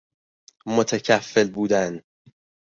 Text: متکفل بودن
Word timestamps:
متکفل 0.65 1.47
بودن 1.51 2.01